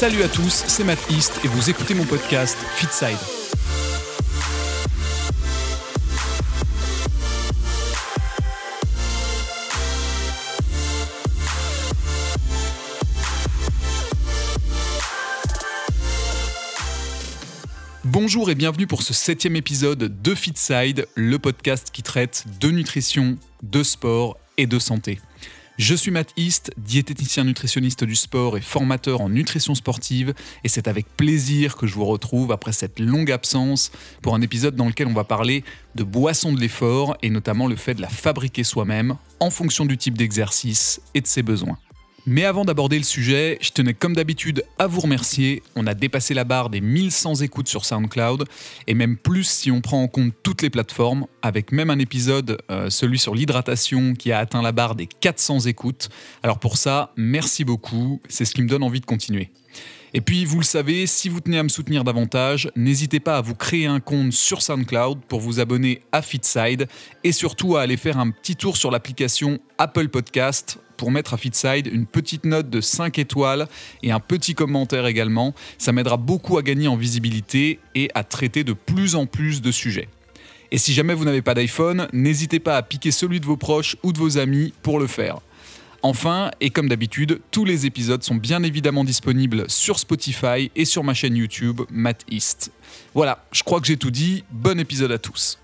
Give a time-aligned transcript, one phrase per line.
[0.00, 3.18] Salut à tous, c'est Matt East et vous écoutez mon podcast Fitside.
[18.04, 23.36] Bonjour et bienvenue pour ce septième épisode de Fitside, le podcast qui traite de nutrition,
[23.62, 25.20] de sport et de santé.
[25.80, 30.88] Je suis Matt East, diététicien nutritionniste du sport et formateur en nutrition sportive, et c'est
[30.88, 33.90] avec plaisir que je vous retrouve après cette longue absence
[34.20, 37.76] pour un épisode dans lequel on va parler de boissons de l'effort et notamment le
[37.76, 41.78] fait de la fabriquer soi-même en fonction du type d'exercice et de ses besoins.
[42.26, 45.62] Mais avant d'aborder le sujet, je tenais comme d'habitude à vous remercier.
[45.74, 48.44] On a dépassé la barre des 1100 écoutes sur SoundCloud,
[48.86, 52.58] et même plus si on prend en compte toutes les plateformes, avec même un épisode,
[52.70, 56.10] euh, celui sur l'hydratation, qui a atteint la barre des 400 écoutes.
[56.42, 59.50] Alors pour ça, merci beaucoup, c'est ce qui me donne envie de continuer.
[60.12, 63.40] Et puis, vous le savez, si vous tenez à me soutenir davantage, n'hésitez pas à
[63.40, 66.88] vous créer un compte sur SoundCloud pour vous abonner à Fitside
[67.22, 71.38] et surtout à aller faire un petit tour sur l'application Apple Podcast pour mettre à
[71.38, 73.68] Fitside une petite note de 5 étoiles
[74.02, 75.54] et un petit commentaire également.
[75.78, 79.72] Ça m'aidera beaucoup à gagner en visibilité et à traiter de plus en plus de
[79.72, 80.08] sujets.
[80.70, 83.96] Et si jamais vous n'avez pas d'iPhone, n'hésitez pas à piquer celui de vos proches
[84.02, 85.38] ou de vos amis pour le faire.
[86.02, 91.02] Enfin, et comme d'habitude, tous les épisodes sont bien évidemment disponibles sur Spotify et sur
[91.02, 92.72] ma chaîne YouTube Matt East.
[93.14, 95.58] Voilà, je crois que j'ai tout dit, bon épisode à tous.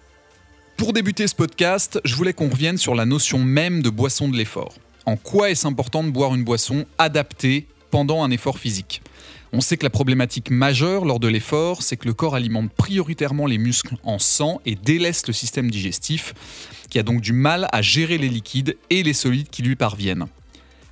[0.79, 4.37] Pour débuter ce podcast, je voulais qu'on revienne sur la notion même de boisson de
[4.39, 4.75] l'effort
[5.07, 9.03] en quoi est-ce important de boire une boisson adaptée pendant un effort physique
[9.53, 13.47] on sait que la problématique majeure lors de l'effort, c'est que le corps alimente prioritairement
[13.47, 16.35] les muscles en sang et délaisse le système digestif,
[16.91, 20.27] qui a donc du mal à gérer les liquides et les solides qui lui parviennent.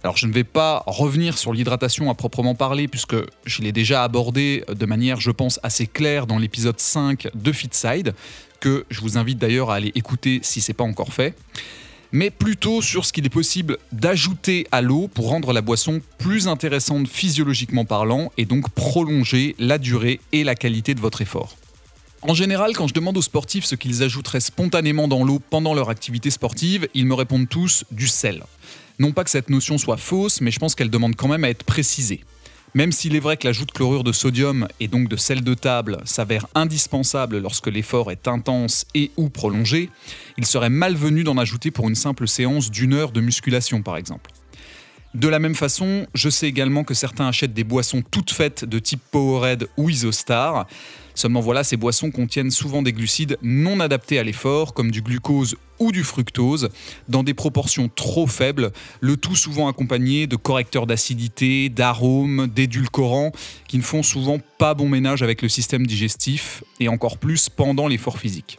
[0.02, 4.04] Alors je ne vais pas revenir sur l'hydratation à proprement parler, puisque je l'ai déjà
[4.04, 8.14] abordé de manière, je pense, assez claire dans l'épisode 5 de Fitside,
[8.60, 11.34] que je vous invite d'ailleurs à aller écouter si ce n'est pas encore fait
[12.14, 16.46] mais plutôt sur ce qu'il est possible d'ajouter à l'eau pour rendre la boisson plus
[16.46, 21.56] intéressante physiologiquement parlant et donc prolonger la durée et la qualité de votre effort.
[22.22, 25.90] En général, quand je demande aux sportifs ce qu'ils ajouteraient spontanément dans l'eau pendant leur
[25.90, 28.44] activité sportive, ils me répondent tous du sel.
[29.00, 31.50] Non pas que cette notion soit fausse, mais je pense qu'elle demande quand même à
[31.50, 32.20] être précisée.
[32.76, 35.54] Même s'il est vrai que l'ajout de chlorure de sodium et donc de sel de
[35.54, 39.90] table s'avère indispensable lorsque l'effort est intense et ou prolongé,
[40.38, 44.33] il serait malvenu d'en ajouter pour une simple séance d'une heure de musculation par exemple.
[45.14, 48.80] De la même façon, je sais également que certains achètent des boissons toutes faites de
[48.80, 50.66] type Powerade ou Isostar.
[51.14, 55.54] Seulement voilà, ces boissons contiennent souvent des glucides non adaptés à l'effort, comme du glucose
[55.78, 56.68] ou du fructose,
[57.08, 63.30] dans des proportions trop faibles, le tout souvent accompagné de correcteurs d'acidité, d'arômes, d'édulcorants,
[63.68, 67.86] qui ne font souvent pas bon ménage avec le système digestif, et encore plus pendant
[67.86, 68.58] l'effort physique.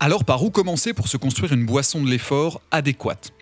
[0.00, 3.32] Alors par où commencer pour se construire une boisson de l'effort adéquate?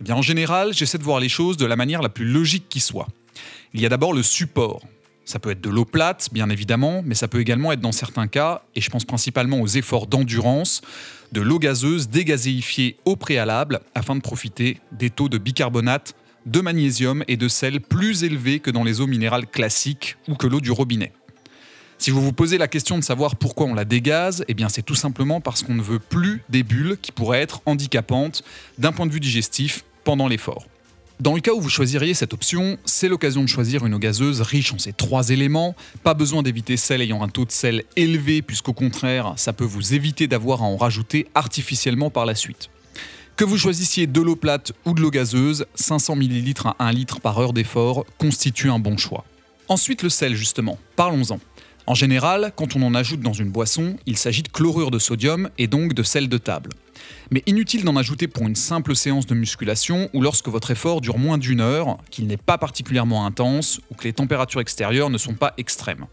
[0.00, 2.68] Eh bien, En général, j'essaie de voir les choses de la manière la plus logique
[2.68, 3.08] qui soit.
[3.74, 4.82] Il y a d'abord le support,
[5.24, 8.26] ça peut être de l'eau plate, bien évidemment, mais ça peut également être dans certains
[8.26, 10.82] cas, et je pense principalement aux efforts d'endurance,
[11.30, 16.16] de l'eau gazeuse dégazéifiée au préalable afin de profiter des taux de bicarbonate,
[16.46, 20.46] de magnésium et de sel plus élevés que dans les eaux minérales classiques ou que
[20.46, 21.12] l'eau du robinet.
[22.00, 24.80] Si vous vous posez la question de savoir pourquoi on la dégaze, eh bien c'est
[24.80, 28.42] tout simplement parce qu'on ne veut plus des bulles qui pourraient être handicapantes
[28.78, 30.64] d'un point de vue digestif pendant l'effort.
[31.20, 34.40] Dans le cas où vous choisiriez cette option, c'est l'occasion de choisir une eau gazeuse
[34.40, 35.76] riche en ces trois éléments.
[36.02, 39.92] Pas besoin d'éviter celle ayant un taux de sel élevé, puisqu'au contraire, ça peut vous
[39.92, 42.70] éviter d'avoir à en rajouter artificiellement par la suite.
[43.36, 47.20] Que vous choisissiez de l'eau plate ou de l'eau gazeuse, 500 ml à 1 litre
[47.20, 49.26] par heure d'effort constitue un bon choix.
[49.68, 50.78] Ensuite, le sel, justement.
[50.96, 51.38] Parlons-en.
[51.90, 55.50] En général, quand on en ajoute dans une boisson, il s'agit de chlorure de sodium
[55.58, 56.70] et donc de sel de table.
[57.32, 61.18] Mais inutile d'en ajouter pour une simple séance de musculation ou lorsque votre effort dure
[61.18, 65.34] moins d'une heure, qu'il n'est pas particulièrement intense ou que les températures extérieures ne sont
[65.34, 66.06] pas extrêmes.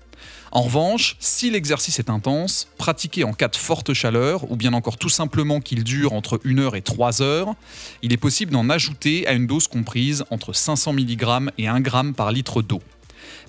[0.51, 4.97] En revanche, si l'exercice est intense, pratiqué en cas de forte chaleur, ou bien encore
[4.97, 7.53] tout simplement qu'il dure entre 1 heure et 3 heures,
[8.01, 11.91] il est possible d'en ajouter à une dose comprise entre 500 mg et 1 g
[12.15, 12.81] par litre d'eau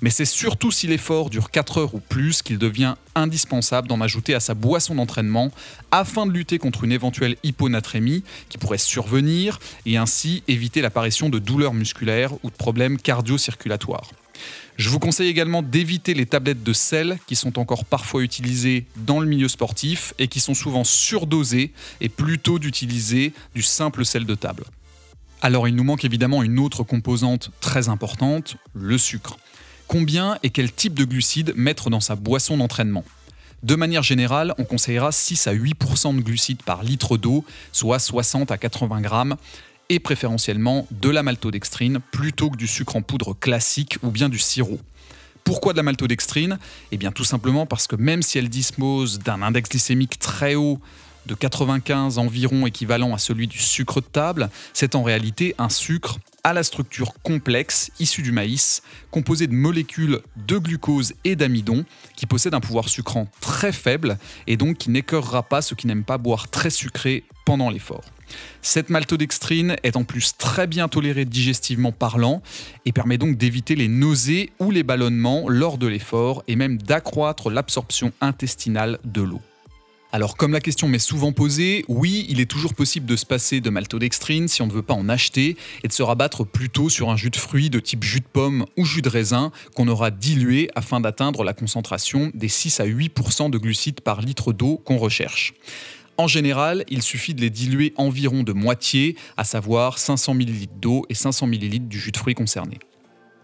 [0.00, 4.34] mais c'est surtout si l'effort dure 4 heures ou plus qu'il devient indispensable d'en ajouter
[4.34, 5.50] à sa boisson d'entraînement
[5.90, 11.38] afin de lutter contre une éventuelle hyponatrémie qui pourrait survenir et ainsi éviter l'apparition de
[11.38, 14.10] douleurs musculaires ou de problèmes cardio-circulatoires.
[14.76, 19.18] Je vous conseille également d'éviter les tablettes de sel qui sont encore parfois utilisées dans
[19.18, 24.36] le milieu sportif et qui sont souvent surdosées et plutôt d'utiliser du simple sel de
[24.36, 24.64] table.
[25.40, 29.36] Alors il nous manque évidemment une autre composante très importante, le sucre.
[29.88, 33.04] Combien et quel type de glucides mettre dans sa boisson d'entraînement
[33.64, 38.52] de manière générale, on conseillera 6 à 8% de glucides par litre d'eau, soit 60
[38.52, 39.36] à 80 grammes,
[39.88, 44.38] et préférentiellement de la maltodextrine plutôt que du sucre en poudre classique ou bien du
[44.38, 44.78] sirop.
[45.42, 46.58] Pourquoi de la maltodextrine?
[46.92, 50.78] Eh bien tout simplement parce que même si elle dispose d'un index glycémique très haut,
[51.28, 56.18] de 95 environ équivalent à celui du sucre de table, c'est en réalité un sucre
[56.42, 61.84] à la structure complexe issue du maïs, composé de molécules de glucose et d'amidon,
[62.16, 66.04] qui possède un pouvoir sucrant très faible et donc qui n'écœurera pas ceux qui n'aiment
[66.04, 68.04] pas boire très sucré pendant l'effort.
[68.62, 72.42] Cette maltodextrine est en plus très bien tolérée digestivement parlant
[72.86, 77.50] et permet donc d'éviter les nausées ou les ballonnements lors de l'effort et même d'accroître
[77.50, 79.40] l'absorption intestinale de l'eau.
[80.10, 83.60] Alors comme la question m'est souvent posée, oui, il est toujours possible de se passer
[83.60, 87.10] de maltodextrine si on ne veut pas en acheter et de se rabattre plutôt sur
[87.10, 90.10] un jus de fruits de type jus de pomme ou jus de raisin qu'on aura
[90.10, 94.96] dilué afin d'atteindre la concentration des 6 à 8% de glucides par litre d'eau qu'on
[94.96, 95.52] recherche.
[96.16, 101.04] En général, il suffit de les diluer environ de moitié, à savoir 500 ml d'eau
[101.10, 102.78] et 500 ml du jus de fruits concerné.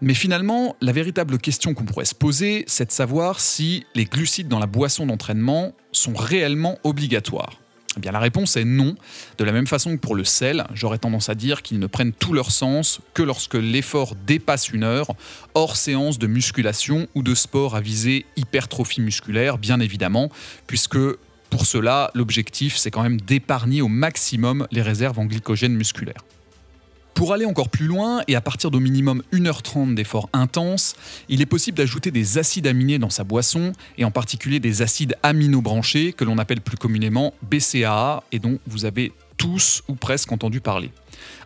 [0.05, 4.47] Mais finalement, la véritable question qu'on pourrait se poser, c'est de savoir si les glucides
[4.47, 7.59] dans la boisson d'entraînement sont réellement obligatoires.
[7.97, 8.95] Eh bien, la réponse est non.
[9.39, 12.13] De la même façon que pour le sel, j'aurais tendance à dire qu'ils ne prennent
[12.13, 15.07] tout leur sens que lorsque l'effort dépasse une heure,
[15.55, 20.29] hors séance de musculation ou de sport à viser hypertrophie musculaire, bien évidemment,
[20.67, 20.99] puisque
[21.49, 26.21] pour cela, l'objectif, c'est quand même d'épargner au maximum les réserves en glycogène musculaire.
[27.15, 30.95] Pour aller encore plus loin, et à partir d'au minimum 1h30 d'efforts intenses,
[31.29, 35.15] il est possible d'ajouter des acides aminés dans sa boisson, et en particulier des acides
[35.23, 40.59] aminobranchés, que l'on appelle plus communément BCAA, et dont vous avez tous ou presque entendu
[40.59, 40.91] parler.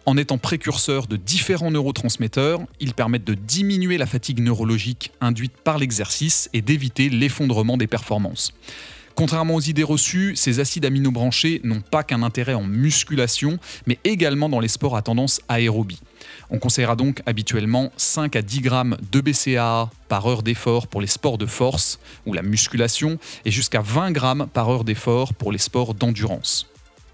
[0.08, 5.78] En étant précurseurs de différents neurotransmetteurs, ils permettent de diminuer la fatigue neurologique induite par
[5.78, 8.54] l'exercice et d'éviter l'effondrement des performances.
[9.16, 14.50] Contrairement aux idées reçues, ces acides aminobranchés n'ont pas qu'un intérêt en musculation, mais également
[14.50, 16.02] dans les sports à tendance aérobie.
[16.50, 21.08] On conseillera donc habituellement 5 à 10 grammes de BCAA par heure d'effort pour les
[21.08, 25.58] sports de force ou la musculation et jusqu'à 20 grammes par heure d'effort pour les
[25.58, 26.68] sports d'endurance.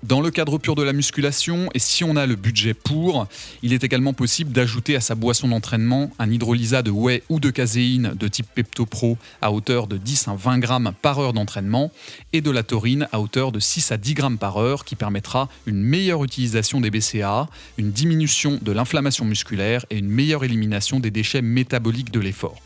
[0.08, 3.26] Dans le cadre pur de la musculation, et si on a le budget pour,
[3.64, 7.50] il est également possible d'ajouter à sa boisson d'entraînement un hydrolysa de whey ou de
[7.50, 11.92] caséine de type PeptoPro à hauteur de 10 à 20 grammes par heure d'entraînement
[12.34, 15.50] et de la taurine à hauteur de 6 à 10 grammes par heure qui permettra
[15.66, 17.50] une meilleure utilisation des BCAA,
[17.80, 22.62] une diminution de l'inflammation musculaire et une meilleure élimination des déchets métaboliques de l'effort.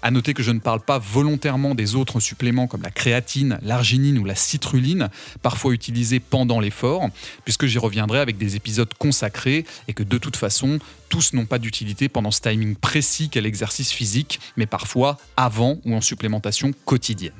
[0.00, 4.18] À noter que je ne parle pas volontairement des autres suppléments comme la créatine, l'arginine
[4.18, 5.08] ou la citruline,
[5.42, 7.08] parfois utilisés pendant l'effort,
[7.44, 10.78] puisque j'y reviendrai avec des épisodes consacrés et que de toute façon,
[11.08, 15.94] tous n'ont pas d'utilité pendant ce timing précis qu'est l'exercice physique, mais parfois avant ou
[15.94, 17.32] en supplémentation quotidienne.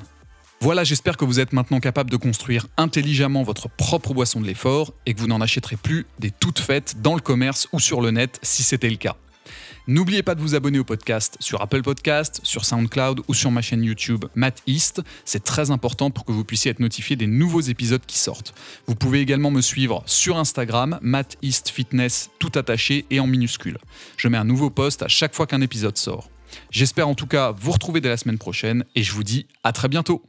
[0.61, 4.93] Voilà, j'espère que vous êtes maintenant capable de construire intelligemment votre propre boisson de l'effort
[5.05, 8.11] et que vous n'en achèterez plus des toutes faites dans le commerce ou sur le
[8.11, 9.15] net si c'était le cas.
[9.87, 13.61] N'oubliez pas de vous abonner au podcast sur Apple Podcast, sur SoundCloud ou sur ma
[13.61, 15.01] chaîne YouTube Matt East.
[15.25, 18.53] C'est très important pour que vous puissiez être notifié des nouveaux épisodes qui sortent.
[18.87, 23.77] Vous pouvez également me suivre sur Instagram, Matt East Fitness, tout attaché et en minuscule.
[24.17, 26.29] Je mets un nouveau post à chaque fois qu'un épisode sort.
[26.71, 29.71] J'espère en tout cas vous retrouver dès la semaine prochaine et je vous dis à
[29.71, 30.23] très bientôt.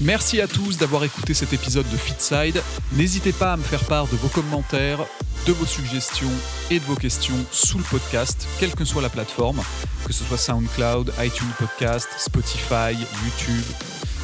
[0.00, 2.60] Merci à tous d'avoir écouté cet épisode de Fitside.
[2.92, 5.04] N'hésitez pas à me faire part de vos commentaires,
[5.46, 6.30] de vos suggestions
[6.70, 9.62] et de vos questions sous le podcast, quelle que soit la plateforme,
[10.06, 12.94] que ce soit SoundCloud, iTunes Podcast, Spotify,
[13.24, 13.64] YouTube.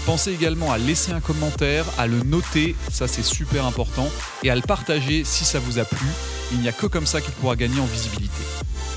[0.07, 4.09] Pensez également à laisser un commentaire, à le noter, ça c'est super important,
[4.43, 6.09] et à le partager si ça vous a plu.
[6.51, 8.43] Il n'y a que comme ça qu'il pourra gagner en visibilité.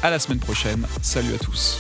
[0.01, 1.79] À la semaine prochaine, salut à tous.